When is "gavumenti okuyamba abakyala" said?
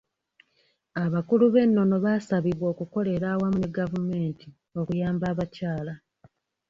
3.77-5.93